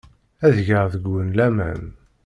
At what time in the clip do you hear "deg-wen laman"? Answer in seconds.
0.93-1.83